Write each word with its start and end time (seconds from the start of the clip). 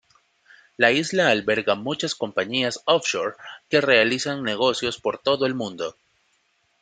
La 0.77 0.91
isla 0.91 1.29
alberga 1.29 1.75
muchas 1.75 2.15
compañías 2.15 2.79
"offshore", 2.85 3.35
que 3.69 3.81
realizan 3.81 4.41
negocios 4.41 4.99
por 4.99 5.19
todo 5.19 5.45
el 5.45 5.53
mundo. 5.53 5.95